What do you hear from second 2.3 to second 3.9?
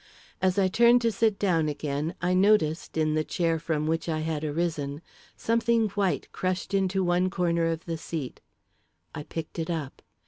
noticed, in the chair from